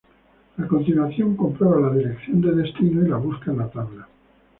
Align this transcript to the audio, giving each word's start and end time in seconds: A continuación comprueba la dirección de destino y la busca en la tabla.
A 0.57 0.65
continuación 0.65 1.35
comprueba 1.37 1.79
la 1.91 1.95
dirección 1.95 2.41
de 2.41 2.55
destino 2.55 3.05
y 3.05 3.07
la 3.09 3.17
busca 3.17 3.51
en 3.51 3.57
la 3.59 3.69
tabla. 3.69 4.07